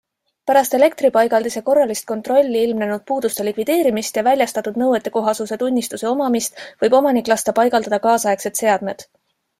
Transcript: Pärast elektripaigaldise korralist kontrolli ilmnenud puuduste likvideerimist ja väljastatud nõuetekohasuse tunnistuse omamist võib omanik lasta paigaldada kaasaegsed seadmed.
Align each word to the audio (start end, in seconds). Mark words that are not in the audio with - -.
Pärast 0.49 0.75
elektripaigaldise 0.77 1.61
korralist 1.67 2.07
kontrolli 2.11 2.63
ilmnenud 2.69 3.03
puuduste 3.11 3.45
likvideerimist 3.49 4.17
ja 4.21 4.25
väljastatud 4.29 4.81
nõuetekohasuse 4.85 5.61
tunnistuse 5.65 6.11
omamist 6.15 6.61
võib 6.85 6.97
omanik 7.03 7.31
lasta 7.35 7.57
paigaldada 7.61 8.05
kaasaegsed 8.09 8.63
seadmed. 8.63 9.11